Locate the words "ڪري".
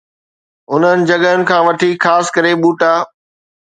2.35-2.53